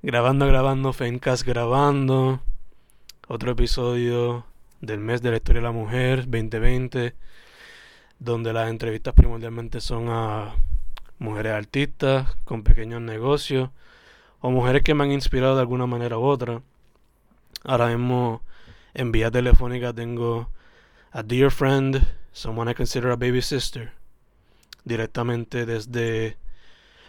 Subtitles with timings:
[0.00, 2.40] Grabando, grabando, Fencast grabando.
[3.26, 4.46] Otro episodio
[4.80, 7.16] del mes de la historia de la mujer 2020,
[8.20, 10.54] donde las entrevistas primordialmente son a
[11.18, 13.70] mujeres artistas con pequeños negocios
[14.40, 16.62] o mujeres que me han inspirado de alguna manera u otra.
[17.64, 18.42] Ahora mismo
[18.94, 20.48] en vía telefónica tengo
[21.10, 23.90] a dear friend, someone I consider a baby sister,
[24.84, 26.36] directamente desde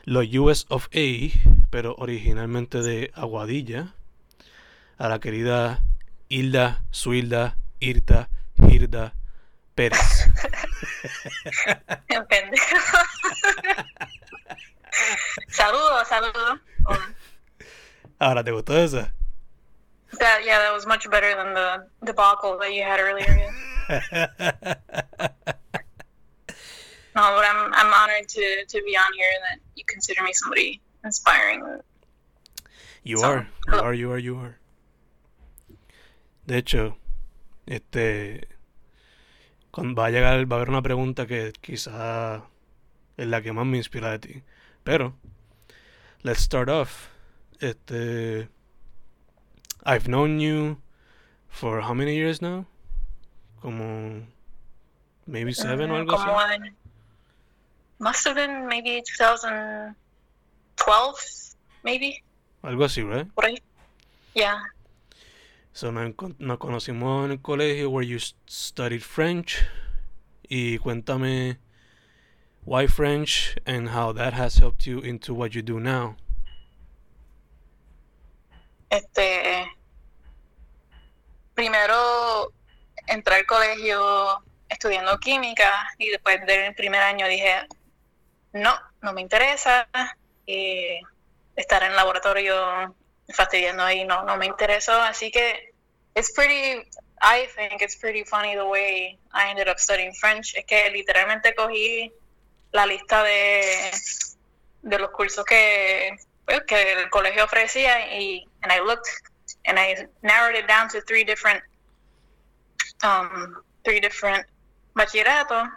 [0.05, 1.29] los US of A,
[1.69, 3.93] pero originalmente de Aguadilla,
[4.97, 5.83] a la querida
[6.27, 9.13] Hilda, Suilda, Irta, Girda
[9.75, 9.99] Pérez.
[15.47, 16.59] saludos, saludos.
[18.19, 19.13] Ahora, ¿te gustó esa?
[20.19, 23.53] That yeah, that was much better than the debacle that you had earlier.
[27.19, 30.31] no, but I'm I'm honored to to be on here and that you consider me
[30.33, 31.59] somebody inspiring.
[33.03, 34.55] You so, are, you are, you are, you are.
[36.45, 36.97] De hecho,
[37.67, 38.47] este,
[39.71, 42.43] cuando va a llegar, va a haber una pregunta que quizá
[43.17, 44.43] es la que más me inspira de ti.
[44.83, 45.13] Pero,
[46.23, 47.09] let's start off.
[47.61, 48.49] Este,
[49.85, 50.77] I've known you
[51.47, 52.65] for how many years now?
[53.61, 54.25] Como
[55.27, 56.75] maybe seven mm, or algo así.
[57.99, 62.23] Must have been maybe 2012, maybe.
[62.63, 63.27] Algo así, right?
[63.35, 63.61] Por ahí.
[64.33, 64.59] Yeah.
[65.73, 69.65] So nos, nos conocimos en el colegio where you studied French.
[70.49, 71.57] Y cuéntame
[72.65, 76.15] why French and how that has helped you into what you do now.
[78.89, 79.67] Este,
[81.53, 82.51] primero
[83.07, 87.67] entré al colegio estudiando química y después del primer año dije,
[88.53, 89.87] no, no me interesa.
[90.47, 90.99] Eh,
[91.55, 92.95] estar en el laboratorio
[93.33, 94.93] fastidiando ahí no, no me interesó.
[95.01, 95.73] Así que
[96.15, 96.87] it's pretty,
[97.21, 100.55] I think it's pretty funny the way I ended up studying French.
[100.55, 102.11] Es que literalmente cogí
[102.71, 103.91] la lista de,
[104.81, 109.09] de los cursos que, pues, que el colegio ofrecía y and I looked
[109.65, 111.61] and I narrowed it down to three different
[113.03, 114.45] um, three different
[114.93, 115.69] bachilleratos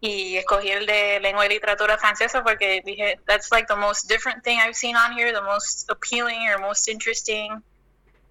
[0.00, 4.44] y escogí el de lengua y literatura francesa porque dije that's like the most different
[4.44, 7.62] thing I've seen on here, the most appealing or most interesting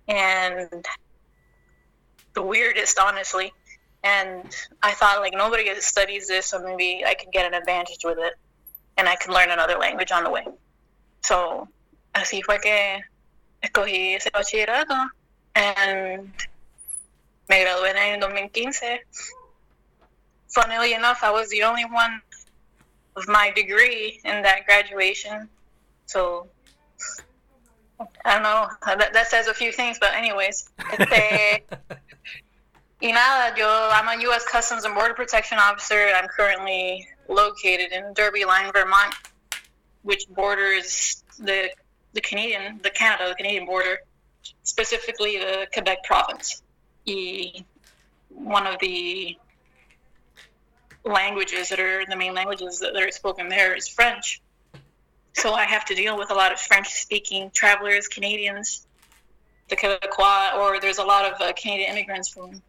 [0.08, 0.86] and
[2.34, 3.52] the weirdest honestly.
[4.04, 8.20] And I thought like nobody studies this so maybe I could get an advantage with
[8.20, 8.34] it
[8.98, 10.46] and I could learn another language on the way.
[11.24, 11.68] So
[12.14, 13.04] así fue que
[13.64, 15.09] escogí ese bachillerato
[15.56, 16.31] and
[17.50, 19.02] me gradué en el 2015
[20.50, 22.22] funnily enough, I was the only one
[23.16, 25.50] of my degree in that graduation.
[26.06, 26.47] So
[28.25, 28.67] I don't know.
[28.85, 30.69] That, that says a few things, but anyways.
[30.91, 31.63] Este,
[33.01, 34.45] y nada, yo, I'm a U.S.
[34.45, 36.11] Customs and Border Protection Officer.
[36.16, 39.16] I'm currently located in Derby Line, Vermont,
[40.03, 41.69] which borders the
[42.13, 44.00] the Canadian, the Canada, the Canadian border,
[44.63, 46.62] specifically the Quebec province.
[47.06, 47.66] Y
[48.29, 49.38] one of the
[51.06, 54.42] languages that are the main languages that are spoken there is French.
[55.34, 58.88] So I have to deal with a lot of French speaking travelers, Canadians,
[59.70, 62.62] the Quebecois, or there's a lot of uh, Canadian immigrants from,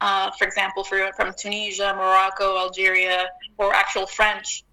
[0.00, 3.28] uh, for example, for, from Tunisia, Morocco, Algeria,
[3.58, 4.64] or actual French.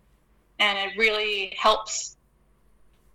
[0.60, 2.16] And it really helps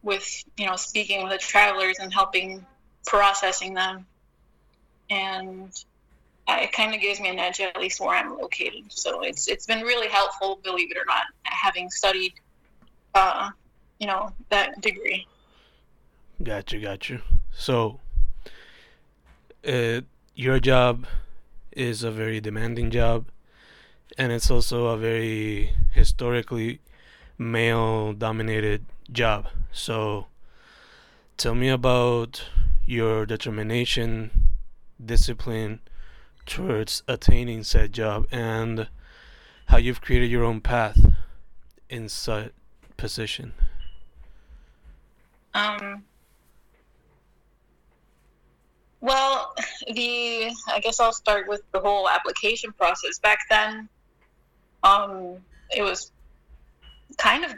[0.03, 2.65] with, you know, speaking with the travelers and helping
[3.07, 4.07] processing them.
[5.09, 5.73] And
[6.49, 8.85] it kind of gives me an edge at least where I'm located.
[8.89, 12.35] So it's it's been really helpful, believe it or not, having studied,
[13.15, 13.51] uh,
[13.99, 15.27] you know, that degree.
[16.43, 17.23] Gotcha, gotcha.
[17.57, 18.01] So,
[19.67, 20.03] uh,
[20.35, 21.07] your job
[21.73, 23.27] is a very demanding job,
[24.19, 26.81] and it's also a very historically
[27.39, 29.49] male-dominated job.
[29.73, 30.27] So,
[31.39, 32.45] tell me about
[32.85, 34.31] your determination,
[35.03, 35.81] discipline
[36.47, 38.89] towards attaining said job and
[39.67, 40.99] how you've created your own path
[41.91, 42.53] in such
[42.97, 43.53] position?
[45.55, 46.05] Um,
[49.01, 49.55] well,
[49.93, 53.19] the I guess I'll start with the whole application process.
[53.19, 53.89] Back then,
[54.83, 55.39] um,
[55.75, 56.13] it was
[57.17, 57.55] kind of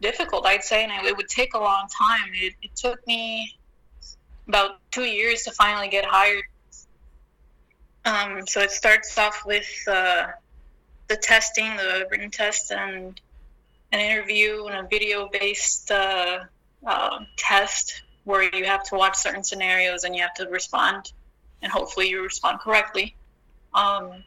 [0.00, 2.30] difficult, I'd say, and it would take a long time.
[2.34, 3.56] It, it took me
[4.48, 6.44] about two years to finally get hired
[8.04, 10.28] um, so it starts off with uh,
[11.08, 13.20] the testing, the written test, and
[13.92, 16.40] an interview and a video-based uh,
[16.86, 21.12] uh, test where you have to watch certain scenarios and you have to respond,
[21.62, 23.16] and hopefully you respond correctly.
[23.74, 24.24] Um,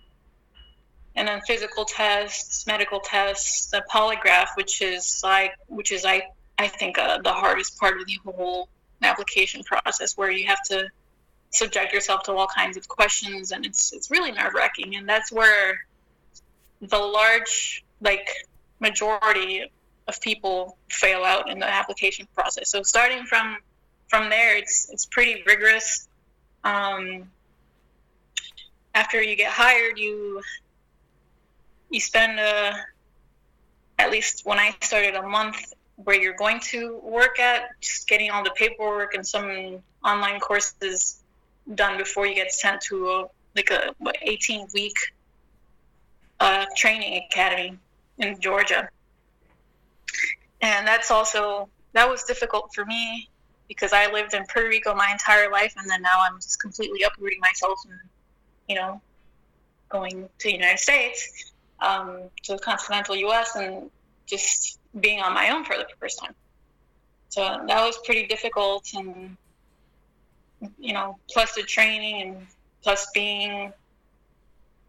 [1.15, 6.23] and then physical tests, medical tests, the polygraph, which is like, which is I
[6.57, 8.69] I think uh, the hardest part of the whole
[9.01, 10.87] application process, where you have to
[11.53, 15.31] subject yourself to all kinds of questions, and it's it's really nerve wracking, and that's
[15.31, 15.79] where
[16.81, 18.27] the large like
[18.79, 19.63] majority
[20.07, 22.69] of people fail out in the application process.
[22.69, 23.57] So starting from
[24.07, 26.07] from there, it's it's pretty rigorous.
[26.63, 27.29] Um,
[28.95, 30.41] after you get hired, you
[31.89, 32.73] you spend uh,
[33.99, 38.31] at least when I started a month where you're going to work at, just getting
[38.31, 41.22] all the paperwork and some online courses
[41.75, 44.95] done before you get sent to like a what, 18 week
[46.39, 47.77] uh, training academy
[48.17, 48.89] in Georgia.
[50.61, 53.29] And that's also that was difficult for me
[53.67, 57.03] because I lived in Puerto Rico my entire life, and then now I'm just completely
[57.03, 57.99] uprooting myself and
[58.67, 59.01] you know
[59.89, 63.55] going to the United States, um, to the continental U.S.
[63.55, 63.91] and
[64.25, 66.33] just being on my own for the first time.
[67.29, 69.37] So that was pretty difficult, and
[70.79, 72.47] you know, plus the training and
[72.81, 73.73] plus being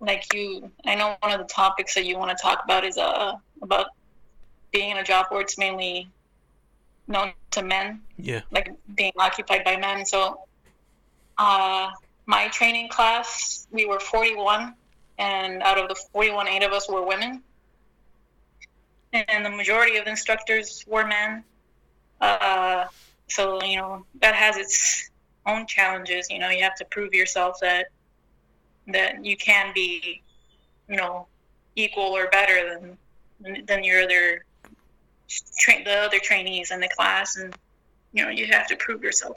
[0.00, 0.70] like you.
[0.84, 3.86] I know one of the topics that you want to talk about is uh about
[4.72, 6.08] being in a job where it's mainly
[7.06, 8.02] known to men.
[8.18, 8.42] Yeah.
[8.50, 10.04] Like being occupied by men.
[10.04, 10.40] So,
[11.38, 11.90] uh,
[12.26, 14.74] my training class, we were 41,
[15.18, 17.42] and out of the 41, eight of us were women.
[19.12, 21.44] And the majority of the instructors were men.
[22.20, 22.86] Uh,
[23.28, 25.10] so, you know, that has its
[25.46, 26.28] own challenges.
[26.30, 27.86] You know, you have to prove yourself that
[28.88, 30.22] that you can be,
[30.88, 31.26] you know,
[31.76, 32.78] equal or better
[33.40, 34.44] than than your other
[35.58, 37.54] tra- the other trainees in the class, and
[38.12, 39.36] you know, you have to prove yourself.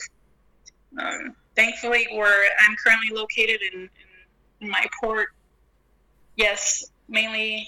[0.99, 3.89] Um, thankfully, where I'm currently located in,
[4.61, 5.29] in, my port,
[6.35, 7.67] yes, mainly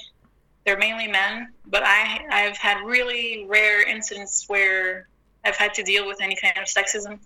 [0.66, 5.08] they're mainly men, but I I've had really rare incidents where
[5.44, 7.20] I've had to deal with any kind of sexism.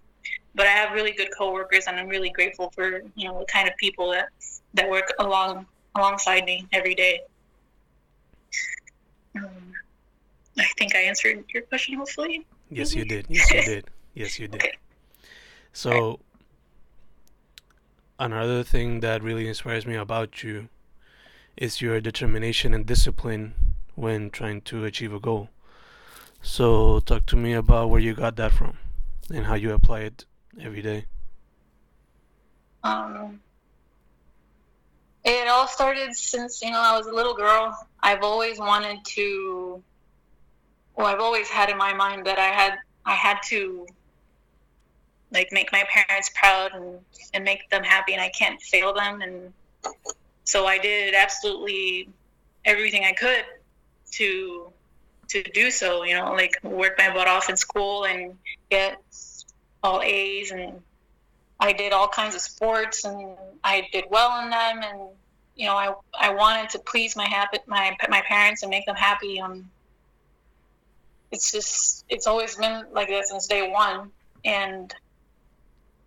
[0.55, 3.67] But I have really good coworkers, and I'm really grateful for you know the kind
[3.67, 4.29] of people that
[4.73, 5.65] that work along
[5.95, 7.21] alongside me every day.
[9.35, 9.73] Um,
[10.59, 12.45] I think I answered your question, hopefully.
[12.69, 13.25] Yes, you did.
[13.29, 13.89] Yes, you did.
[14.15, 14.61] Yes, you did.
[14.61, 14.73] Okay.
[15.71, 16.19] So,
[18.19, 20.69] another thing that really inspires me about you
[21.57, 23.55] is your determination and discipline
[23.95, 25.49] when trying to achieve a goal.
[26.43, 28.77] So, talk to me about where you got that from
[29.33, 30.25] and how you apply it
[30.61, 31.05] every day.
[32.83, 33.39] Um,
[35.23, 37.77] it all started since you know I was a little girl.
[38.01, 39.81] I've always wanted to.
[40.95, 43.87] Well, I've always had in my mind that I had I had to
[45.31, 46.99] like make my parents proud and,
[47.33, 49.51] and make them happy and I can't fail them and
[50.43, 52.09] so I did absolutely
[52.65, 53.43] everything I could
[54.11, 54.71] to
[55.29, 58.37] to do so, you know, like work my butt off in school and
[58.69, 59.01] get
[59.83, 60.81] all A's and
[61.59, 65.09] I did all kinds of sports and I did well in them and
[65.55, 68.95] you know I I wanted to please my happy my my parents and make them
[68.95, 69.69] happy um
[71.31, 74.11] it's just it's always been like that since day one
[74.45, 74.93] and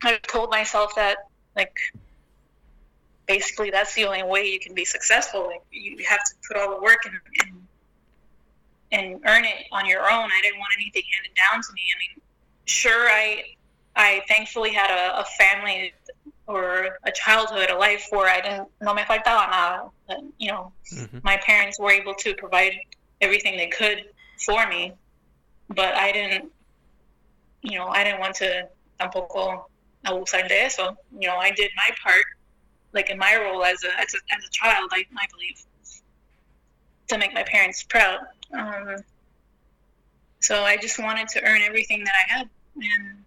[0.02, 1.18] I've told myself that
[1.54, 1.76] like
[3.26, 6.76] basically that's the only way you can be successful like you have to put all
[6.76, 7.62] the work and, and
[8.92, 10.30] and earn it on your own.
[10.30, 11.83] I didn't want anything handed down to me.
[11.95, 12.23] I mean
[12.66, 13.55] sure I
[13.96, 15.92] I thankfully had a, a family
[16.46, 19.90] or a childhood, a life where I didn't no me faltaba nada.
[20.06, 21.18] But, you know, Mm-hmm.
[21.24, 22.74] my parents were able to provide
[23.20, 24.04] everything they could
[24.44, 24.92] for me,
[25.74, 26.52] but I didn't,
[27.62, 28.68] you know, I didn't want to
[29.00, 29.64] tampoco
[30.06, 30.96] abusar de eso.
[31.18, 32.24] You know, I did my part,
[32.92, 35.58] like in my role as a as a, as a child, I, I believe,
[37.08, 38.20] to make my parents proud.
[38.52, 38.96] Um,
[40.40, 43.25] so I just wanted to earn everything that I had, and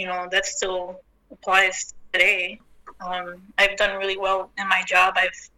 [0.00, 2.58] you know that still applies today.
[3.04, 5.14] Um, I've done really well in my job.
[5.16, 5.50] I've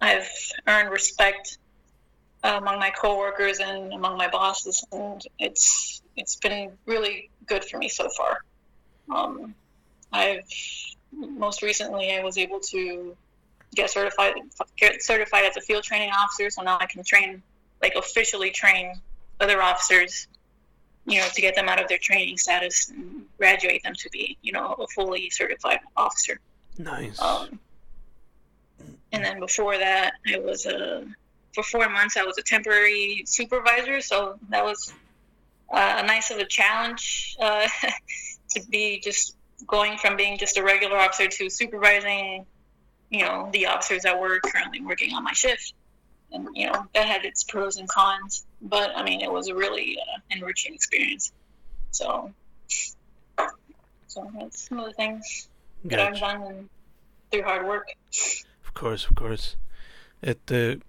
[0.00, 0.28] I've
[0.66, 1.58] earned respect
[2.42, 7.76] uh, among my coworkers and among my bosses, and it's it's been really good for
[7.76, 8.38] me so far.
[9.14, 9.54] Um,
[10.12, 10.48] I've
[11.12, 13.16] most recently I was able to
[13.74, 14.34] get certified
[14.78, 17.42] get certified as a field training officer, so now I can train
[17.82, 18.94] like officially train
[19.40, 20.26] other officers
[21.06, 24.36] you know, to get them out of their training status and graduate them to be,
[24.42, 26.40] you know, a fully certified officer.
[26.78, 27.20] Nice.
[27.20, 27.60] Um,
[29.12, 31.06] and then before that, I was a
[31.54, 32.16] for four months.
[32.16, 34.92] I was a temporary supervisor, so that was
[35.72, 37.66] uh, a nice of a challenge uh,
[38.50, 39.36] to be just
[39.66, 42.44] going from being just a regular officer to supervising,
[43.10, 45.72] you know, the officers that were currently working on my shift.
[46.32, 48.44] And, you know, that had its pros and cons.
[48.60, 51.32] But, I mean, it was a really uh, enriching experience.
[51.90, 52.32] So,
[54.06, 55.48] so that's some of the things
[55.84, 56.68] that I've done and
[57.30, 57.88] through hard work.
[58.66, 59.56] Of course, of course.
[60.22, 60.80] Este,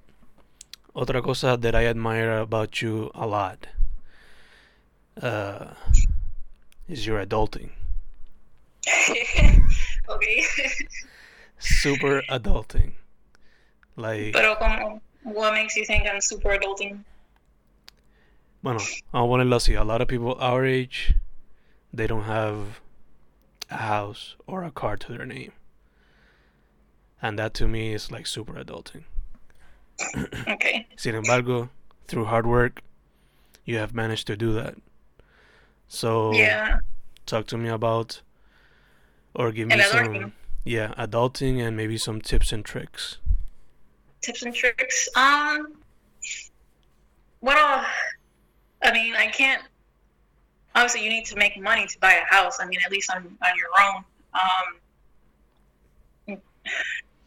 [0.96, 3.68] otra cosa that I admire about you a lot
[5.22, 5.74] uh,
[6.88, 7.70] is your adulting.
[10.10, 10.44] okay.
[11.60, 12.94] super adulting.
[13.96, 14.34] Like.
[14.34, 17.04] Pero como, what makes you think I'm super adulting?
[18.64, 18.80] Bueno,
[19.14, 19.76] I'll want to see.
[19.76, 21.14] A lot of people our age,
[21.94, 22.82] they don't have
[23.70, 25.52] a house or a car to their name.
[27.22, 29.04] And that to me is like super adulting.
[30.48, 30.88] okay.
[30.96, 31.70] Sin embargo,
[32.08, 32.82] through hard work,
[33.66, 34.76] you have managed to do that.
[35.88, 36.80] So yeah,
[37.26, 38.22] talk to me about
[39.34, 40.34] or give me some
[40.64, 43.18] yeah adulting and maybe some tips and tricks.
[44.22, 45.10] Tips and tricks.
[45.16, 45.76] Um,
[47.42, 47.86] well,
[48.84, 49.64] I mean, I can't.
[50.76, 52.58] Obviously, you need to make money to buy a house.
[52.60, 54.04] I mean, at least on on your own.
[54.34, 54.80] Um,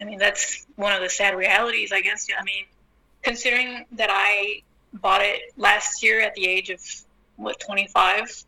[0.00, 2.26] I mean, that's one of the sad realities, I guess.
[2.38, 2.64] I mean,
[3.22, 4.62] considering that I
[4.94, 6.80] bought it last year at the age of
[7.36, 8.44] what 25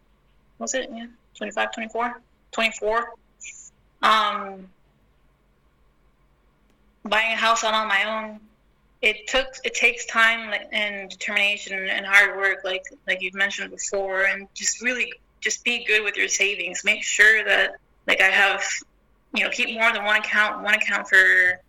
[0.59, 0.91] was it?
[0.93, 2.21] Yeah, 25, 24,
[2.53, 3.13] 24.
[4.03, 4.69] Um,
[7.05, 8.41] buying a house on my own,
[9.01, 14.25] it took it takes time and determination and hard work, like like you've mentioned before,
[14.25, 16.85] and just really just be good with your savings.
[16.85, 17.73] Make sure that
[18.07, 18.63] like I have,
[19.35, 21.61] you know, keep more than one account, one account for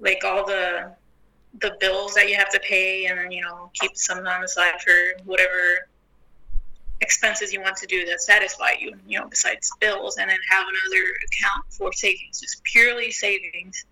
[0.00, 0.92] like all the
[1.60, 4.48] the bills that you have to pay, and then you know keep some on the
[4.48, 5.86] side for whatever
[7.02, 10.64] expenses you want to do that satisfy you, you know, besides bills, and then have
[10.66, 13.84] another account for savings, just purely savings.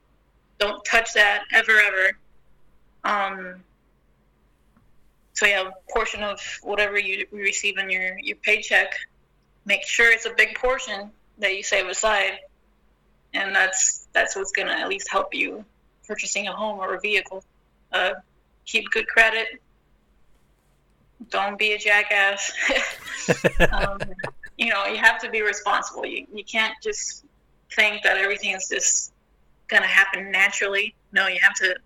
[0.60, 2.12] Don't touch that ever, ever.
[3.02, 3.64] Um,
[5.32, 8.94] so yeah, a portion of whatever you receive in your, your paycheck,
[9.64, 12.38] make sure it's a big portion that you save aside,
[13.32, 15.64] and that's that's what's gonna at least help you
[16.06, 17.42] purchasing a home or a vehicle.
[17.90, 18.12] Uh,
[18.66, 19.60] keep good credit,
[21.28, 22.52] don't be a jackass.
[23.72, 23.98] um,
[24.56, 26.06] you know, you have to be responsible.
[26.06, 27.24] You, you can't just
[27.74, 29.12] think that everything is just
[29.70, 30.94] going to happen naturally.
[31.12, 31.76] No, you have to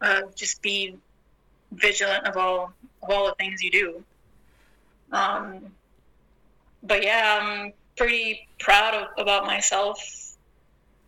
[0.00, 0.96] uh, just be
[1.72, 2.72] vigilant of all
[3.02, 4.04] of all the things you do.
[5.12, 5.72] Um,
[6.82, 10.36] but yeah, I'm pretty proud of, about myself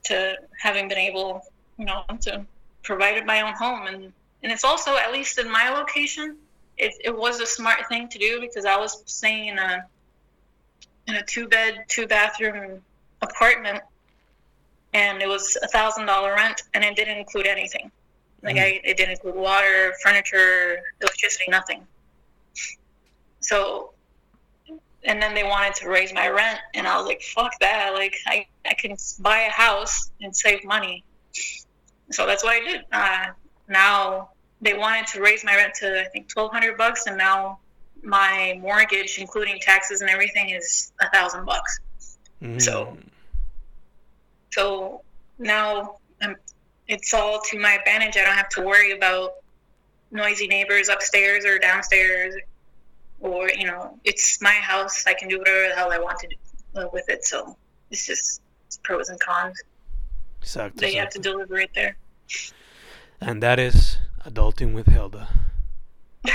[0.05, 1.43] to having been able,
[1.79, 2.45] you know, to
[2.83, 4.13] provide my own home, and
[4.43, 6.37] and it's also at least in my location
[6.79, 9.85] it, it was a smart thing to do because I was staying in a
[11.09, 12.83] in a two bed, two bathroom
[13.23, 13.83] apartment,
[14.97, 17.91] and it was a thousand dollar rent, and it didn't include anything.
[18.43, 18.63] Like mm.
[18.63, 21.87] I, it didn't include water, furniture, electricity, nothing.
[23.41, 23.93] So,
[25.05, 27.93] and then they wanted to raise my rent, and I was like, "Fuck that!
[27.95, 31.05] Like I, I can buy a house and save money."
[32.11, 32.81] So that's what I did.
[32.91, 33.27] Uh,
[33.69, 34.31] now
[34.63, 37.59] they wanted to raise my rent to I think twelve hundred bucks, and now
[38.03, 41.81] my mortgage, including taxes and everything, is a thousand bucks.
[42.43, 42.63] Mm.
[42.63, 42.97] So,
[44.57, 45.03] so
[45.39, 46.35] now I'm,
[46.89, 48.17] it's all to my advantage.
[48.17, 49.35] I don't have to worry about
[50.11, 52.35] noisy neighbors upstairs or downstairs,
[53.21, 55.05] or you know, it's my house.
[55.07, 56.37] I can do whatever the hell I want to do
[56.81, 57.27] uh, with it.
[57.27, 57.55] So
[57.91, 59.63] it's just it's pros and cons.
[60.41, 60.87] Exactly.
[60.87, 61.99] They have to deliver it there.
[63.21, 65.29] And that is Adulting with Hilda.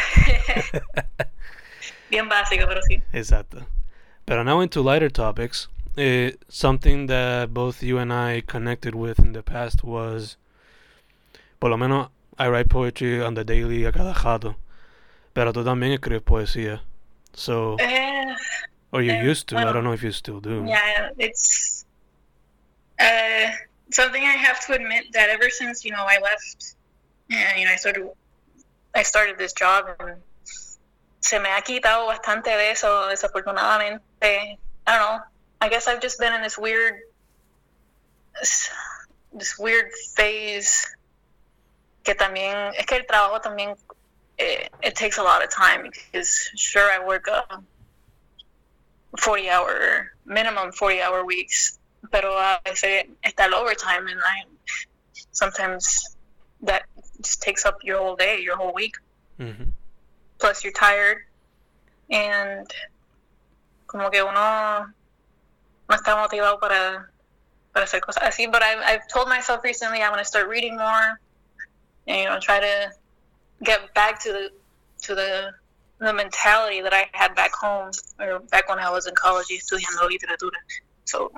[2.12, 3.02] Bien básico, pero sí.
[3.14, 3.66] Exacto.
[4.28, 5.68] But now into lighter topics.
[5.98, 10.38] Uh, something that both you and I connected with in the past was,
[11.60, 14.56] por lo menos, I write poetry on the daily a cada rato.
[15.34, 16.82] Pero tú también escribes poesía.
[17.34, 18.36] So, uh,
[18.92, 19.56] or you uh, used to.
[19.56, 20.66] Well, I don't know if you still do.
[20.68, 21.86] Yeah, it's
[23.00, 23.52] uh,
[23.92, 26.76] something I have to admit that ever since you know I left
[27.30, 28.10] and you know, I started
[28.96, 30.22] I started this job and
[31.22, 34.02] se me ha quitado bastante de eso desafortunadamente.
[34.24, 34.58] I
[34.88, 35.20] don't know.
[35.62, 36.96] I guess I've just been in this weird
[38.40, 38.70] this,
[39.34, 40.94] this weird phase
[42.04, 43.78] que también es que el trabajo también
[44.38, 47.62] it, it takes a lot of time because sure I work a
[49.18, 51.78] 40 hour minimum 40 hour weeks
[52.12, 54.44] pero a veces está el overtime and I
[55.32, 56.16] sometimes
[56.64, 56.84] that
[57.22, 58.96] just takes up your whole day, your whole week.
[59.40, 59.70] Mm-hmm.
[60.40, 61.20] Plus, you're tired.
[62.12, 62.68] and
[63.88, 64.94] como que uno
[65.92, 67.12] no está motivado para,
[67.74, 68.48] para hacer cosas así.
[68.48, 71.20] But I've, I've told myself recently I want to start reading more
[72.08, 72.92] and, you know, try to
[73.64, 74.52] get back to the,
[75.04, 75.52] to the,
[76.00, 80.10] the mentality that I had back home or back when I was in college estudiando
[80.10, 80.58] literatura.
[81.06, 81.32] So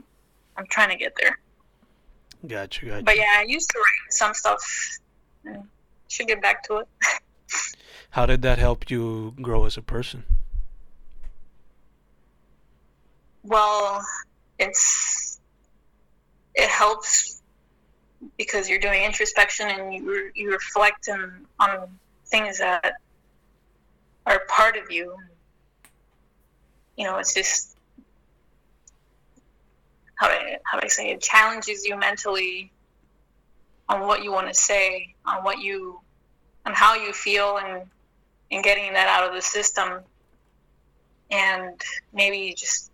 [0.56, 1.40] I'm trying to get there.
[2.48, 3.04] Gotcha, gotcha.
[3.04, 4.62] But yeah, I used to write some stuff.
[6.10, 6.88] Should get back to it.
[8.12, 10.24] How did that help you grow as a person?
[13.44, 14.06] Well,
[14.60, 15.40] it's
[16.56, 17.42] it helps
[18.38, 21.88] because you're doing introspection and you you reflect on, on
[22.28, 22.96] things that
[24.26, 25.16] are part of you.
[26.98, 27.76] You know, it's just
[30.16, 32.72] how do I, how do I say it challenges you mentally
[33.90, 36.00] on what you want to say, on what you,
[36.66, 37.84] on how you feel, and
[38.52, 40.00] and getting that out of the system,
[41.32, 41.82] and
[42.14, 42.92] maybe just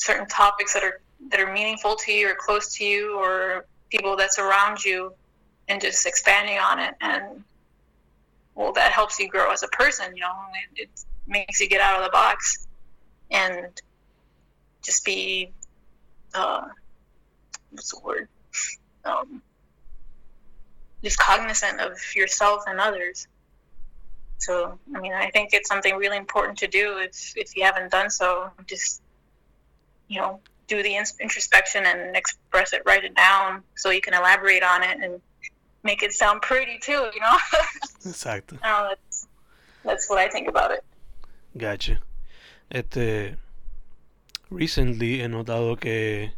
[0.00, 4.16] certain topics that are that are meaningful to you or close to you or people
[4.16, 5.12] that's around you,
[5.68, 6.94] and just expanding on it.
[7.00, 7.44] And
[8.54, 10.34] well that helps you grow as a person you know
[10.74, 12.66] it, it makes you get out of the box
[13.30, 13.80] and
[14.82, 15.52] just be
[16.34, 16.66] uh,
[17.70, 18.28] what's the word?
[19.04, 19.42] Um,
[21.02, 23.26] just cognizant of yourself and others.
[24.38, 27.90] So i mean i think it's something really important to do if if you haven't
[27.90, 29.02] done so just
[30.10, 34.62] you know do the introspection and express it write it down so you can elaborate
[34.62, 35.20] on it and
[35.82, 37.36] make it sound pretty too you know
[38.04, 38.58] Exacto.
[38.62, 39.26] Oh, that's,
[39.84, 40.84] that's what i think about it
[41.56, 42.00] Gotcha.
[42.70, 43.36] Este,
[44.50, 46.32] recently he notado que,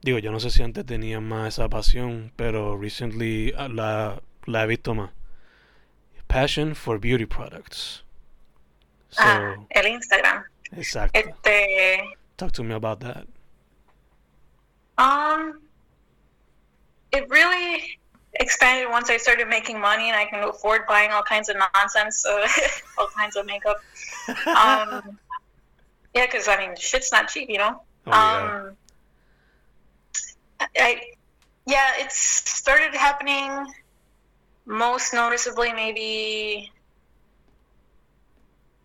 [0.00, 4.62] digo, yo no sé si antes tenía más esa pasión, pero recently ah, la, la
[4.62, 5.10] he visto más.
[6.26, 8.02] Passion for beauty products.
[9.10, 10.44] So, ah, el instagram
[10.74, 11.18] exacto.
[11.18, 13.26] este Talk to me about that.
[14.98, 15.60] Um,
[17.12, 17.98] it really
[18.34, 22.24] expanded once I started making money and I can afford buying all kinds of nonsense,
[22.24, 22.46] uh,
[22.98, 23.78] all kinds of makeup.
[24.46, 25.18] Um,
[26.14, 27.82] yeah, because I mean, shit's not cheap, you know.
[28.06, 28.66] Oh, yeah.
[28.66, 28.76] um,
[30.76, 31.00] I
[31.66, 33.66] yeah, it's started happening
[34.66, 36.70] most noticeably maybe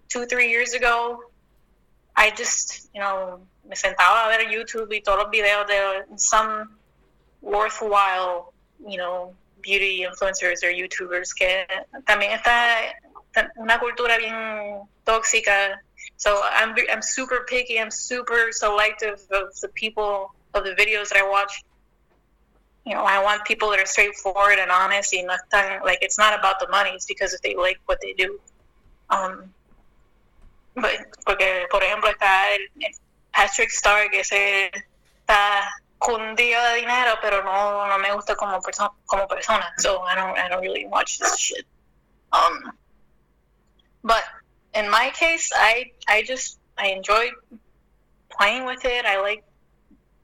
[0.10, 1.20] two three years ago.
[2.18, 6.78] I just you know me sentaba a ver YouTube y todos los videos de some
[7.42, 8.54] worthwhile
[8.86, 11.66] you know beauty influencers or YouTubers que
[12.06, 12.94] también está
[13.58, 15.80] una cultura bien tóxica.
[16.18, 17.80] So I'm I'm super picky.
[17.80, 21.64] I'm super selective of the people of the videos that I watch
[22.88, 26.18] you know, I want people that are straightforward and honest y no están, like, it's
[26.18, 28.40] not about the money, it's because if they like what they do.
[29.10, 29.54] Um,
[31.26, 32.92] porque, por ejemplo, está el, el
[33.32, 34.72] Patrick Starrr, que ese
[35.20, 40.16] está cundido de dinero, pero no, no me gusta como, perso como persona, so I
[40.16, 41.66] don't, I don't really watch this shit.
[42.32, 42.72] Um,
[44.04, 44.24] but
[44.76, 47.30] in my case, I, I just, I enjoy
[48.30, 49.06] playing with it.
[49.06, 49.44] I like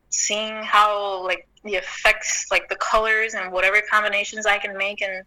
[0.09, 5.23] seeing how, like, the effects, like the colors and whatever combinations I can make, and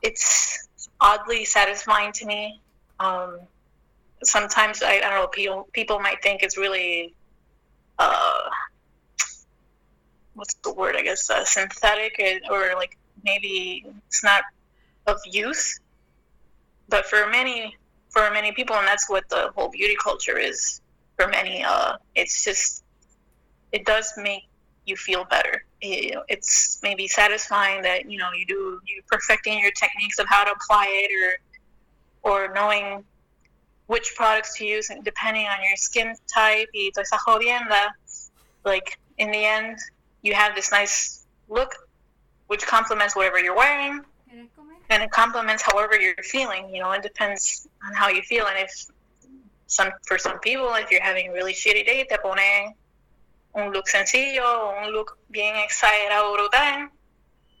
[0.00, 0.68] it's
[1.00, 2.61] oddly satisfying to me.
[3.02, 3.40] Um,
[4.22, 7.14] sometimes I, I don't know people people might think it's really
[7.98, 8.48] uh,
[10.34, 14.44] what's the word I guess uh, synthetic or, or like maybe it's not
[15.06, 15.80] of use,
[16.88, 17.76] but for many
[18.10, 20.80] for many people, and that's what the whole beauty culture is
[21.16, 21.64] for many.
[21.64, 22.84] Uh, it's just
[23.72, 24.44] it does make
[24.84, 25.64] you feel better.
[25.80, 30.26] You know, it's maybe satisfying that you know you do you perfecting your techniques of
[30.28, 31.38] how to apply it, or
[32.22, 33.04] or knowing
[33.86, 36.68] which products to use and depending on your skin type.
[36.74, 37.90] Y toda esa jodienda.
[38.64, 39.78] Like in the end,
[40.22, 41.74] you have this nice look,
[42.46, 44.00] which complements whatever you're wearing,
[44.88, 46.74] and it complements however you're feeling.
[46.74, 48.86] You know, it depends on how you feel, and if
[49.66, 52.74] some for some people, if you're having a really shitty day, te pone
[53.54, 56.88] un look sencillo, un look bien exagerado,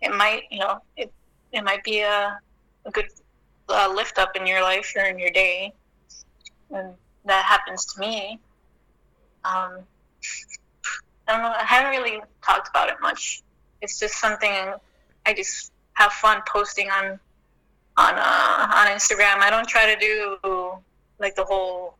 [0.00, 1.12] it might, you know, it,
[1.52, 2.38] it might be a,
[2.84, 3.06] a good
[3.68, 5.72] uh, lift up in your life or in your day.
[6.70, 6.94] And
[7.24, 8.38] that happens to me.
[9.44, 9.78] Um,
[11.28, 11.54] I don't know.
[11.56, 13.42] I haven't really talked about it much.
[13.80, 14.74] It's just something
[15.26, 17.18] I just have fun posting on
[17.96, 19.38] on uh, on Instagram.
[19.38, 20.38] I don't try to do
[21.18, 21.96] like the whole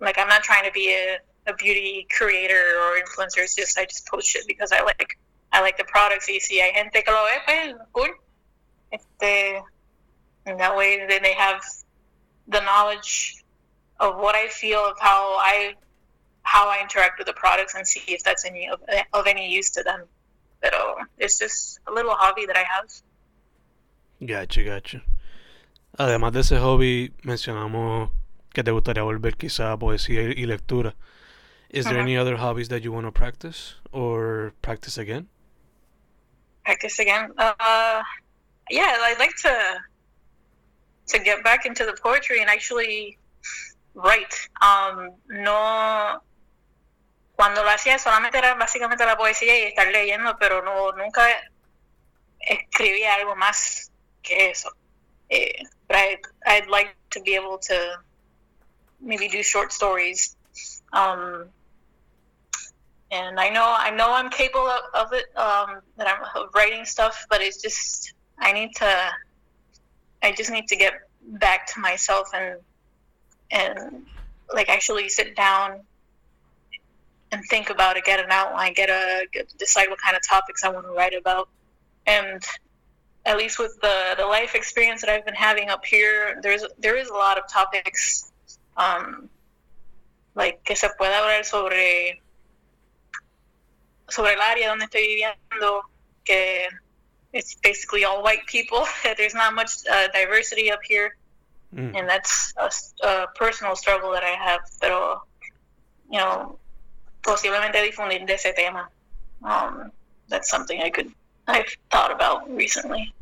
[0.00, 1.18] like I'm not trying to be a
[1.48, 3.38] a beauty creator or influencer.
[3.38, 5.18] It's just I just post shit because I like
[5.52, 8.14] I like the products y si hay gente que lo ve, pues cool.
[8.90, 9.62] Este,
[10.46, 11.60] and that way they, they have
[12.48, 13.44] the knowledge
[13.98, 15.74] of what I feel of how I
[16.42, 18.80] how I interact with the products and see if that's any of,
[19.12, 20.04] of any use to them.
[20.62, 20.74] But
[21.18, 22.88] it's just a little hobby that I have.
[24.24, 25.02] Gotcha, gotcha.
[25.98, 28.10] Además de ese hobby, mencionamos
[28.54, 30.94] que te gustaría volver quizá a poesía y lectura.
[31.68, 32.02] Is there uh-huh.
[32.02, 35.28] any other hobbies that you want to practice or practice again?
[36.64, 37.32] Practice again?
[37.36, 38.02] Uh,
[38.70, 39.80] yeah, I'd like to
[41.08, 43.18] to get back into the poetry and actually
[43.94, 44.34] write.
[44.60, 46.20] Um, no,
[47.36, 51.26] cuando lo hacía solamente era básicamente la poesía y estar leyendo, pero no nunca
[52.40, 53.90] escribía algo más
[54.22, 54.70] que eso.
[55.30, 57.98] Eh, but I, I'd like to be able to
[59.00, 60.36] maybe do short stories.
[60.92, 61.46] Um,
[63.10, 65.26] and I know I know I'm capable of, of it.
[65.36, 69.10] Um, that I'm writing stuff, but it's just I need to.
[70.22, 72.58] I just need to get back to myself and
[73.50, 74.06] and
[74.52, 75.80] like actually sit down
[77.32, 80.64] and think about it, get an outline, get a get, decide what kind of topics
[80.64, 81.48] I want to write about,
[82.06, 82.42] and
[83.24, 86.96] at least with the the life experience that I've been having up here, there's there
[86.96, 88.30] is a lot of topics,
[88.76, 89.28] um,
[90.34, 92.20] like que se pueda hablar sobre
[94.08, 95.82] sobre el área donde estoy viviendo,
[96.24, 96.68] que
[97.36, 98.86] it's basically all white people.
[99.16, 101.16] There's not much uh, diversity up here,
[101.74, 101.94] mm.
[101.94, 102.70] and that's a,
[103.06, 104.60] a, personal struggle that I have.
[104.80, 105.22] Pero,
[106.10, 106.58] you know,
[107.22, 108.88] posiblemente difundir ese tema.
[109.42, 109.92] Um,
[110.28, 111.12] that's something I could
[111.46, 113.12] I've thought about recently.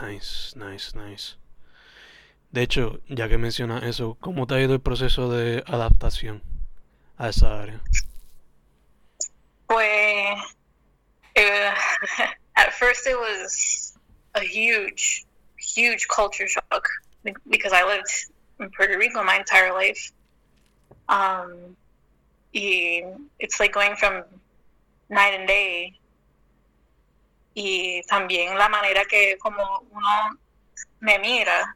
[0.00, 1.36] Nice, nice, nice.
[2.52, 6.42] De hecho, ya que mencionas eso, ¿cómo te ha ido el proceso de adaptación
[7.18, 7.82] a esa área?
[9.66, 10.38] Pues,
[11.36, 12.22] uh,
[12.56, 13.96] at first it was
[14.34, 15.24] a huge,
[15.56, 16.88] huge culture shock
[17.48, 18.10] because I lived
[18.60, 20.12] in Puerto Rico my entire life.
[21.08, 21.76] Um,
[22.52, 24.24] it's like going from
[25.10, 25.98] night and day
[27.54, 30.38] y también la manera que como uno
[31.00, 31.74] me mira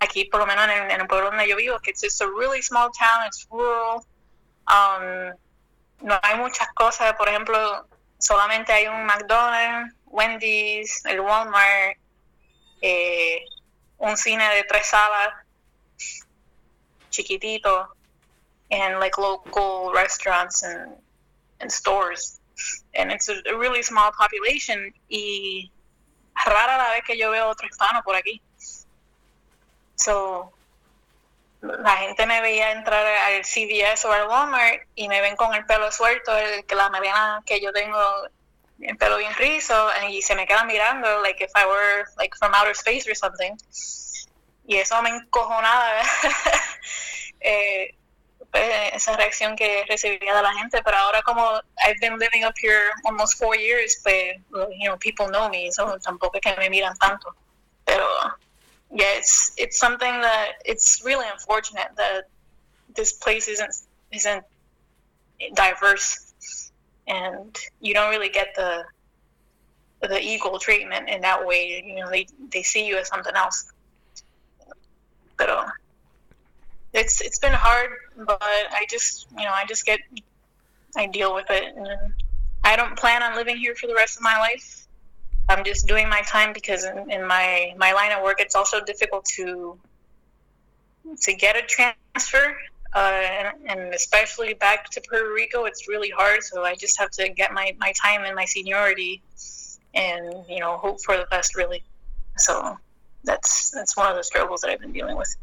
[0.00, 2.26] aquí por lo menos en el, en el pueblo donde yo vivo que it's a
[2.26, 4.04] really small town it's rural
[4.68, 5.34] um,
[6.00, 7.86] no hay muchas cosas por ejemplo
[8.18, 11.96] solamente hay un McDonald's Wendy's el Walmart
[12.82, 13.44] eh,
[13.98, 15.34] un cine de tres salas
[17.10, 17.88] chiquitito
[18.70, 20.92] and like local restaurants and
[21.60, 22.40] and stores
[22.94, 25.70] and it's a, a really small population y
[26.44, 28.40] rara la vez que yo veo otro hispano por aquí.
[29.96, 30.52] So,
[31.80, 35.64] la gente me veía entrar al CVS o al Walmart y me ven con el
[35.66, 37.98] pelo suelto, el, la mediana que yo tengo
[38.80, 42.54] el pelo bien rizo y se me quedan mirando like if I were like from
[42.54, 43.56] outer space or something.
[44.66, 46.02] Y eso me encojonaba.
[47.40, 47.94] eh,
[48.92, 52.90] esa reacción que recibía de la gente, pero ahora como I've been living up here
[53.04, 54.36] almost four years, pues,
[54.78, 57.34] you know, people know me, so tampoco es que me miran tanto.
[57.84, 58.06] Pero,
[58.90, 62.28] yeah, it's, it's something that, it's really unfortunate that
[62.94, 63.74] this place isn't,
[64.12, 64.44] isn't
[65.54, 66.32] diverse
[67.06, 68.84] and you don't really get the,
[70.02, 71.82] the equal treatment in that way.
[71.84, 73.72] You know, they, they see you as something else.
[75.36, 75.66] Pero,
[76.92, 80.00] it's it's been hard, but I just you know I just get
[80.96, 82.14] I deal with it, and
[82.64, 84.85] I don't plan on living here for the rest of my life.
[85.48, 88.82] I'm just doing my time because in, in my my line of work, it's also
[88.84, 89.78] difficult to
[91.22, 92.56] to get a transfer,
[92.94, 96.42] uh, and, and especially back to Puerto Rico, it's really hard.
[96.42, 99.22] So I just have to get my my time and my seniority,
[99.94, 101.82] and you know hope for the best, really.
[102.38, 102.76] So
[103.22, 105.34] that's that's one of the struggles that I've been dealing with.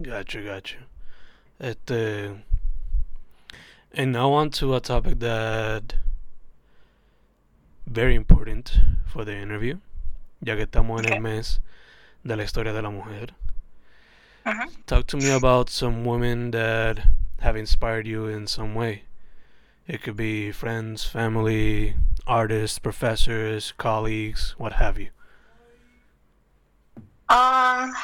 [0.00, 0.76] Gotcha, gotcha.
[1.58, 2.36] Este,
[3.92, 5.94] and now on to a topic that
[7.86, 8.35] very important
[9.16, 9.78] for the interview,
[10.42, 11.12] ya que estamos okay.
[11.12, 11.60] en el mes
[12.22, 13.30] de la historia de la mujer.
[14.44, 14.66] Uh-huh.
[14.86, 16.98] Talk to me about some women that
[17.40, 19.04] have inspired you in some way.
[19.88, 25.08] It could be friends, family, artists, professors, colleagues, what have you.
[27.30, 27.94] Um,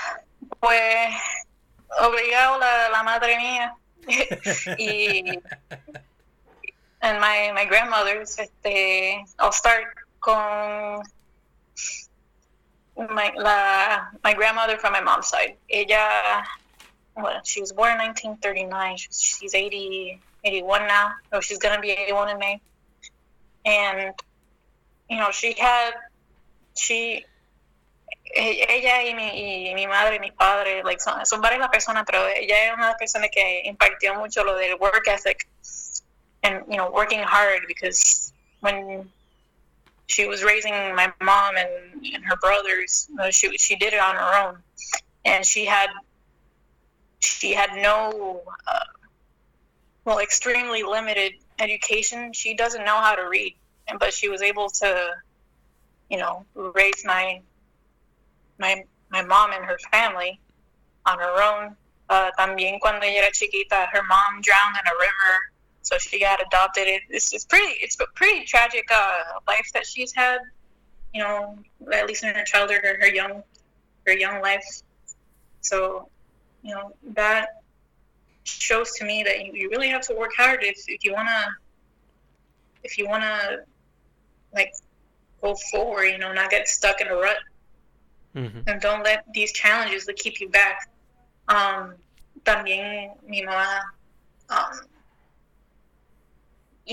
[0.60, 1.14] pues
[2.00, 3.72] obligado la, la madre mía
[4.78, 5.38] y
[7.02, 11.02] and my my grandmother's este I'll start con
[12.96, 15.56] my la my grandmother from my mom's side.
[15.70, 16.44] Ella
[17.16, 21.12] well she was born in 1939 she's, she's 80 81 now.
[21.32, 22.60] Oh she's gonna be 81 in May.
[23.64, 24.14] And
[25.10, 25.92] you know she had
[26.74, 27.24] she
[28.34, 32.04] ella y mi, y mi madre y mi padre, like, son, son varias las personas,
[32.06, 35.46] pero ella es una personas que impartió mucho lo del work ethic
[36.42, 39.10] and, you know, working hard because when
[40.06, 44.14] she was raising my mom and, and her brothers, you she, she did it on
[44.14, 44.58] her own.
[45.24, 45.88] And she had,
[47.20, 48.80] she had no, uh,
[50.04, 52.32] well, extremely limited education.
[52.32, 53.54] She doesn't know how to read,
[53.98, 55.10] but she was able to,
[56.10, 57.40] you know, raise my
[58.58, 60.38] my my mom and her family
[61.06, 61.76] on her own.
[62.08, 65.51] Uh, también cuando ella era chiquita, her mom drowned in a river,
[65.82, 66.86] so she got adopted.
[66.86, 70.38] It, it's, it's pretty it's a pretty tragic uh, life that she's had.
[71.12, 71.58] You know,
[71.92, 73.42] at least in her childhood or her young
[74.06, 74.64] her young life.
[75.60, 76.08] So,
[76.62, 77.62] you know, that
[78.44, 81.46] shows to me that you, you really have to work hard if, if you wanna
[82.82, 83.58] if you wanna
[84.54, 84.72] like
[85.40, 87.36] go forward, you know, not get stuck in a rut.
[88.34, 88.60] Mm-hmm.
[88.66, 90.88] And don't let these challenges that keep you back.
[91.48, 91.94] Um,
[92.44, 93.80] también mi mamá,
[94.48, 94.80] um,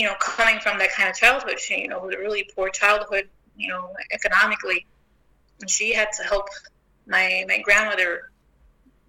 [0.00, 2.70] you know, coming from that kind of childhood, she, you know, with a really poor
[2.70, 4.86] childhood, you know, economically,
[5.60, 6.48] and she had to help
[7.06, 8.30] my my grandmother,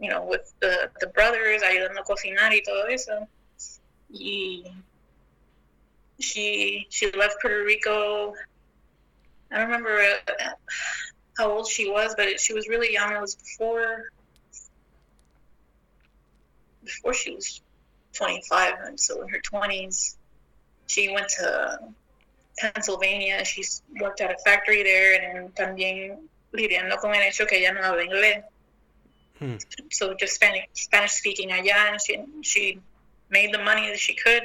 [0.02, 3.26] you know, with the the brothers, ayudando a cocinar y todo eso.
[4.10, 4.64] Y
[6.20, 8.34] she she left Puerto Rico.
[9.50, 9.98] I don't remember.
[9.98, 10.50] Uh,
[11.38, 13.14] how old she was, but she was really young.
[13.14, 14.12] It was before
[16.84, 17.62] before she was
[18.12, 20.18] 25, and so in her 20s,
[20.92, 21.80] she went to
[22.58, 23.46] Pennsylvania.
[23.46, 23.64] She
[24.02, 26.18] worked at a factory there, and también
[26.54, 28.44] lidiando con el hecho que ella no habla inglés.
[29.40, 29.56] Hmm.
[29.90, 32.80] So just Spanish, Spanish speaking allá, and she she
[33.30, 34.44] made the money that she could.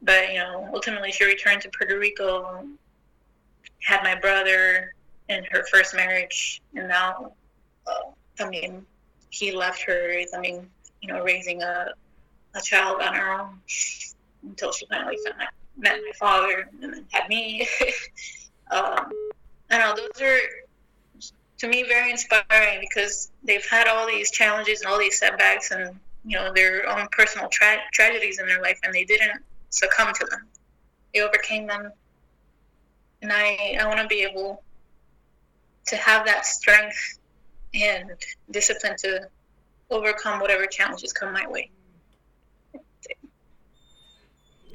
[0.00, 2.66] But you know, ultimately she returned to Puerto Rico,
[3.82, 4.94] had my brother,
[5.28, 7.32] in her first marriage, and now,
[7.86, 8.86] uh, I mean,
[9.28, 10.22] he left her.
[10.34, 10.70] I mean,
[11.02, 11.92] you know, raising a
[12.54, 13.60] a child on her own
[14.46, 17.66] until she finally found, met my father and then had me.
[18.70, 19.12] um,
[19.70, 20.38] I know those are
[21.58, 25.98] to me very inspiring because they've had all these challenges and all these setbacks and
[26.24, 30.26] you know their own personal tra- tragedies in their life and they didn't succumb to
[30.26, 30.46] them
[31.14, 31.90] they overcame them
[33.22, 34.62] and i i want to be able
[35.86, 37.18] to have that strength
[37.74, 38.10] and
[38.50, 39.28] discipline to
[39.90, 41.70] overcome whatever challenges come my way.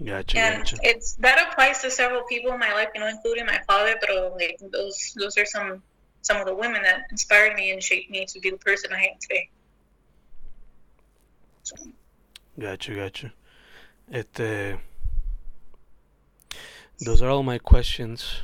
[0.04, 0.78] Gotcha, and gotcha.
[0.82, 3.96] it's that applies to several people in my life, you know, including my father.
[4.00, 5.84] But like those, those are some
[6.22, 9.02] some of the women that inspired me and shaped me to be the person I
[9.02, 9.50] am today.
[11.64, 11.76] So.
[12.60, 13.34] Gotcha, gotcha.
[14.12, 14.78] Este,
[17.00, 18.42] those are all my questions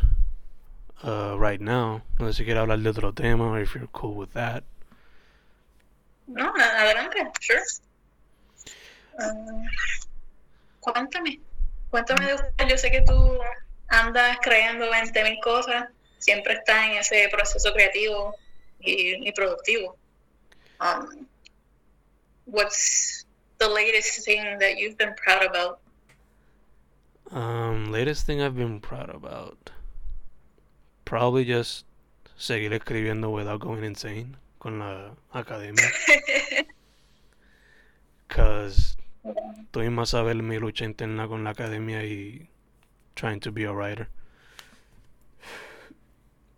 [1.03, 2.03] uh, right now.
[2.19, 4.63] No sé si quiere hablar de otro tema, or if you're cool with that.
[6.27, 7.61] No, adelante, sure.
[9.19, 9.33] Uh,
[10.93, 11.39] cuéntame,
[11.89, 12.67] cuéntame de usted.
[12.67, 13.39] Yo sé que tú
[13.89, 18.35] andas creando 20 mil cosas, siempre estás en ese proceso creativo
[18.79, 19.97] y, y productivo.
[20.79, 21.27] Um,
[22.45, 23.25] what's
[23.57, 25.79] the latest thing that you've been proud about?
[27.31, 29.71] Um, latest thing I've been proud about.
[31.07, 31.85] probably just
[32.37, 35.89] seguir escribiendo without going insane con la academia.
[38.27, 38.96] Because
[39.61, 42.49] estoy más a ver mi lucha interna con la academia y
[43.15, 44.07] trying to be a writer.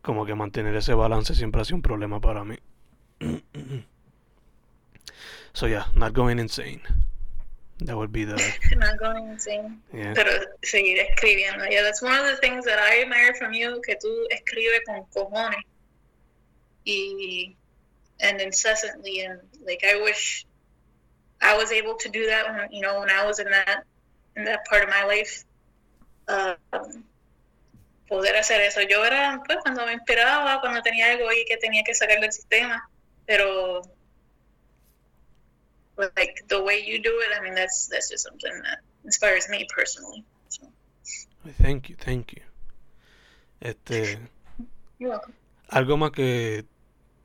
[0.01, 2.58] Como que mantener ese balance siempre ha sido un problema para mí.
[5.53, 6.82] so yeah, not going insane.
[7.82, 8.36] That would be the.
[8.75, 9.82] Not going insane.
[9.93, 10.13] Yeah.
[10.13, 11.65] Pero seguir escribiendo.
[11.69, 15.05] Yeah, that's one of the things that I admire from you, que tú escribes con
[15.15, 15.63] cojones.
[16.86, 17.55] Y,
[18.19, 19.21] and incessantly.
[19.21, 20.45] And, like, I wish
[21.41, 23.84] I was able to do that when, you know, when I was in that,
[24.36, 25.45] in that part of my life.
[26.28, 27.04] Um,
[28.08, 28.82] poder hacer eso.
[28.82, 32.32] Yo era, pues, cuando me inspiraba, cuando tenía algo ahí que tenía que sacar del
[32.32, 32.82] sistema.
[33.25, 33.82] Pero
[36.15, 39.67] like the way you do it, I mean, that's that's just something that inspires me
[39.75, 40.23] personally.
[40.49, 40.67] So.
[41.62, 42.41] Thank you, thank you.
[43.62, 44.17] Este.
[44.97, 45.34] You're welcome.
[45.71, 46.65] Algo más que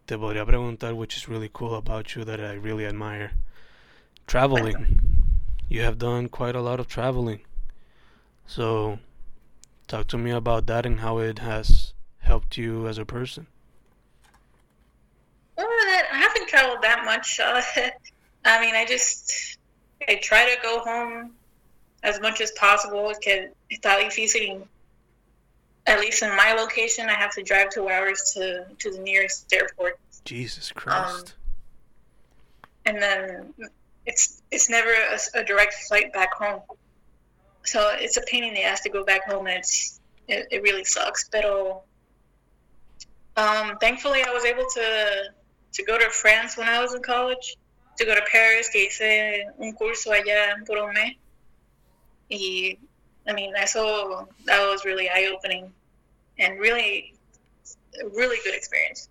[0.07, 3.33] te podría preguntar, which is really cool about you that I really admire.
[4.27, 5.01] Traveling.
[5.69, 7.41] You have done quite a lot of traveling.
[8.47, 8.99] So,
[9.87, 13.47] talk to me about that and how it has helped you as a person.
[15.57, 17.41] Well, I haven't traveled that much.
[17.41, 17.63] Uh,
[18.45, 19.59] I mean, I just
[20.09, 21.33] I try to go home
[22.03, 23.13] as much as possible.
[23.23, 24.67] Que está difícil
[25.87, 29.53] at least in my location, I have to drive two hours to to the nearest
[29.53, 29.99] airport.
[30.25, 31.35] Jesus Christ.
[32.87, 33.55] Um, and then
[34.07, 36.61] it's it's never a, a, direct flight back home.
[37.65, 40.63] So it's a pain in the ass to go back home, and it's it, it
[40.63, 41.29] really sucks.
[41.29, 41.45] But
[43.37, 45.25] um, thankfully, I was able to
[45.73, 47.57] to go to France when I was in college,
[47.99, 51.17] to go to Paris, que hice un curso allá por un mes.
[52.31, 52.79] Y
[53.27, 55.73] I mean, eso that was really eye opening,
[56.39, 57.15] and really,
[58.15, 59.09] really good experience.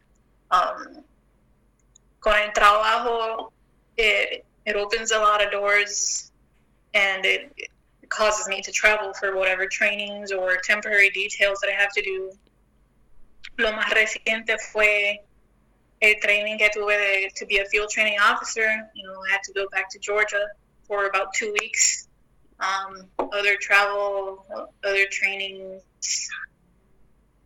[0.51, 1.03] Um,
[2.19, 3.51] con el trabajo,
[3.97, 6.31] it it opens a lot of doors,
[6.93, 7.69] and it,
[8.09, 12.31] causes me to travel for whatever trainings or temporary details that I have to do.
[13.57, 15.19] Lo más reciente fue
[16.01, 18.67] el training que tuve de, to be a field training officer.
[18.93, 20.45] You know, I had to go back to Georgia
[20.87, 22.07] for about two weeks.
[22.59, 24.45] Um, other travel,
[24.83, 25.81] other trainings.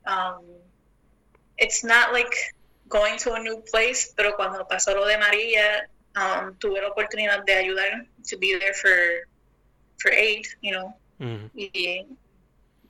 [0.05, 0.43] Um,
[1.57, 2.33] it's not like
[2.89, 7.45] going to a new place, pero cuando pasó lo de María, um, tuve la oportunidad
[7.45, 9.27] de ayudar, to be there for,
[9.97, 10.95] for aid, you know.
[11.19, 11.49] Mm.
[11.55, 12.05] Y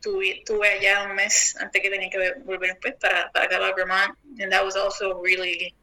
[0.01, 3.73] tuve, tuve allá un mes antes que tenía que volver pues, para, para acá a
[3.75, 4.15] Vermont.
[4.39, 5.73] And that was also really,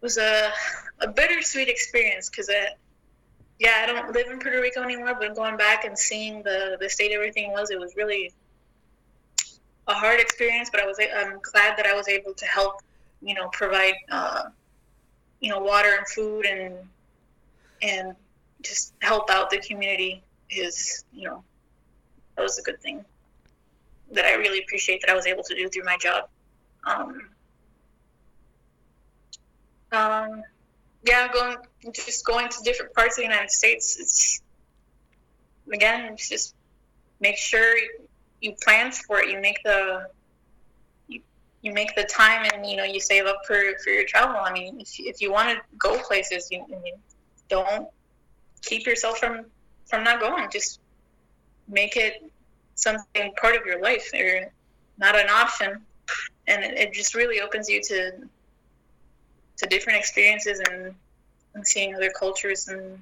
[0.00, 0.52] was a,
[1.00, 2.50] a bittersweet experience because
[3.58, 6.88] yeah, I don't live in Puerto Rico anymore, but going back and seeing the, the
[6.88, 8.32] state everything was, it was really
[9.86, 12.82] a hard experience, but I was I'm glad that I was able to help,
[13.22, 14.44] you know, provide uh,
[15.44, 16.74] you know water and food and
[17.82, 18.16] and
[18.62, 21.44] just help out the community is you know
[22.34, 23.04] that was a good thing
[24.12, 26.28] that I really appreciate that I was able to do through my job.
[26.86, 27.28] Um,
[29.92, 30.42] um,
[31.04, 31.56] yeah, going
[31.92, 33.98] just going to different parts of the United States.
[34.00, 34.42] It's
[35.70, 36.54] again, it's just
[37.20, 37.76] make sure
[38.40, 39.30] you plan for it.
[39.30, 40.06] You make the
[41.64, 44.36] you, make the time, and you know you save up for for your travel.
[44.36, 46.94] I mean, if if you want to go places, you, you
[47.48, 47.88] don't
[48.62, 49.46] keep yourself from
[49.86, 50.48] from not going.
[50.50, 50.80] Just
[51.68, 52.22] make it
[52.74, 54.52] something part of your life, or
[54.98, 55.80] not an option,
[56.46, 58.12] and it, it just really opens you to
[59.56, 60.94] to different experiences and,
[61.54, 62.98] and seeing other cultures and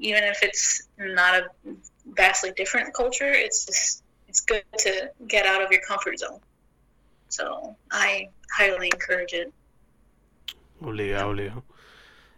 [0.00, 1.74] even if it's not a
[2.06, 6.40] vastly different culture, it's just it's good to get out of your comfort zone.
[7.30, 9.52] So I highly encourage it.
[10.82, 11.62] Obligado, obligado.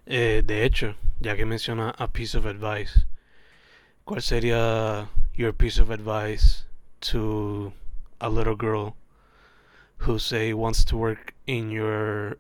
[0.06, 3.04] Eh, de hecho, ya que menciona a piece of advice,
[4.06, 6.64] ¿cuál sería your piece of advice
[7.00, 7.72] to
[8.20, 8.96] a little girl
[9.98, 12.36] who say wants to work in your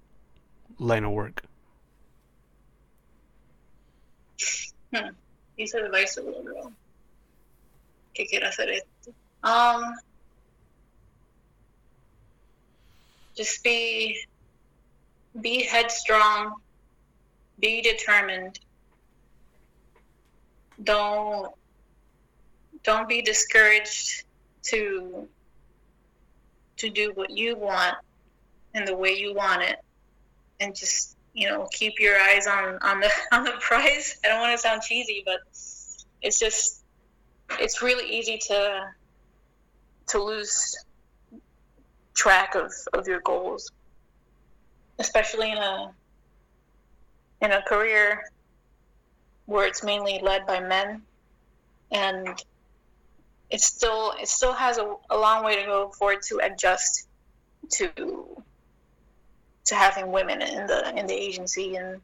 [0.78, 1.42] line of work?
[4.94, 5.14] Hmm.
[5.56, 6.72] Piece of advice to a little girl
[8.14, 9.14] que quiera hacer esto.
[9.42, 9.94] Um,
[13.34, 14.18] just be
[15.40, 16.54] be headstrong,
[17.58, 18.58] be determined.
[20.82, 21.52] Don't
[22.82, 24.24] don't be discouraged
[24.64, 25.28] to
[26.76, 27.96] to do what you want
[28.74, 29.76] and the way you want it
[30.60, 34.40] and just you know keep your eyes on on the on the prize i don't
[34.40, 35.40] want to sound cheesy but
[36.22, 36.82] it's just
[37.60, 38.90] it's really easy to
[40.08, 40.76] to lose
[42.14, 43.70] track of, of your goals,
[44.98, 45.92] especially in a
[47.40, 48.22] in a career
[49.46, 51.02] where it's mainly led by men,
[51.90, 52.42] and
[53.50, 57.08] it still it still has a, a long way to go for it to adjust
[57.70, 57.90] to
[59.64, 61.76] to having women in the in the agency.
[61.76, 62.00] And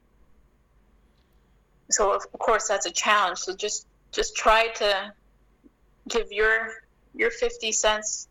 [1.90, 3.38] so of course that's a challenge.
[3.38, 5.12] So just just try to
[6.08, 6.70] give your
[7.14, 8.27] your 50 cents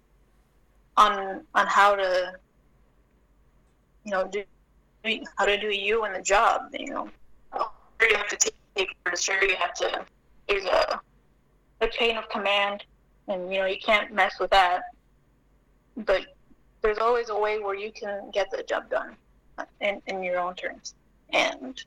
[0.98, 2.34] on on how to
[4.04, 4.44] you know do
[5.38, 7.10] how to do you and the job you know
[8.02, 10.06] you have to take sure you have to
[10.48, 11.00] there's a
[11.82, 12.84] a chain of command
[13.28, 14.82] and you know you can't mess with that
[15.98, 16.26] but
[16.82, 19.16] there's always a way where you can get the job done
[19.82, 20.94] in, in your own terms
[21.32, 21.84] and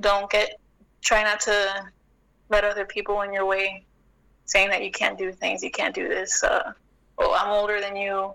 [0.00, 0.60] don't get
[1.00, 1.84] try not to
[2.48, 3.84] let other people in your way
[4.44, 6.42] saying that you can't do things, you can't do this.
[6.42, 6.72] Uh,
[7.18, 8.32] oh, I'm older than you.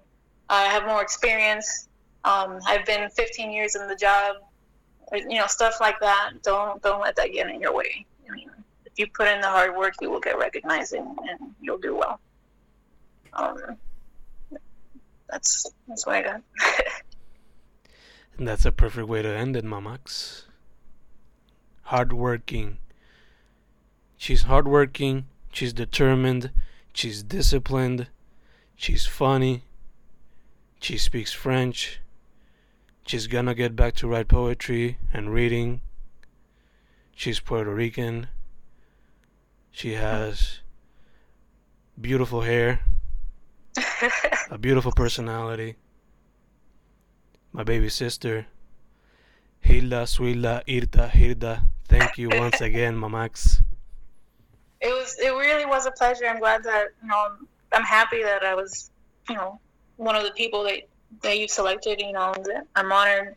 [0.49, 1.87] I have more experience.
[2.23, 4.37] Um, I've been 15 years in the job.
[5.13, 6.31] You know, stuff like that.
[6.43, 8.05] Don't don't let that get in your way.
[8.29, 8.49] I mean,
[8.85, 11.95] if you put in the hard work, you will get recognized and, and you'll do
[11.95, 12.19] well.
[13.33, 13.57] Um,
[15.29, 16.41] that's that's what I got.
[18.37, 20.43] and that's a perfect way to end it, Mamax.
[21.83, 22.77] Hardworking.
[24.15, 26.51] She's hardworking She's determined.
[26.93, 28.07] She's disciplined.
[28.81, 29.61] She's funny.
[30.79, 31.99] She speaks French.
[33.05, 35.81] She's gonna get back to write poetry and reading.
[37.13, 38.25] She's Puerto Rican.
[39.69, 40.61] She has
[41.99, 42.79] beautiful hair,
[44.49, 45.75] a beautiful personality.
[47.51, 48.47] My baby sister,
[49.59, 51.67] Hilda, Suilda, Irta, Hilda.
[51.87, 53.61] Thank you once again, Mamax.
[54.81, 55.15] It was.
[55.19, 56.25] It really was a pleasure.
[56.25, 57.27] I'm glad that you know.
[57.73, 58.91] I'm happy that I was,
[59.29, 59.59] you know,
[59.97, 60.87] one of the people that
[61.21, 61.99] that you selected.
[61.99, 62.33] You know,
[62.75, 63.35] I'm honored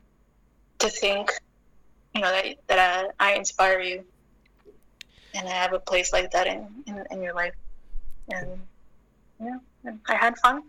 [0.78, 1.30] to think,
[2.14, 4.04] you know, that that I, I inspire you
[5.34, 7.54] and I have a place like that in, in, in your life.
[8.28, 8.60] And
[9.40, 9.58] yeah,
[10.08, 10.62] I had fun.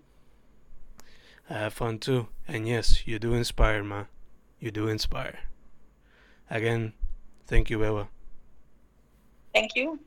[1.49, 2.27] I have fun too.
[2.47, 4.05] And yes, you do inspire, ma.
[4.59, 5.39] You do inspire.
[6.49, 6.93] Again,
[7.45, 8.07] thank you, Beba.
[9.53, 9.99] Thank you.